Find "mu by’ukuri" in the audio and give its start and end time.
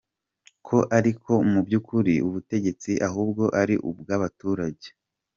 1.51-2.15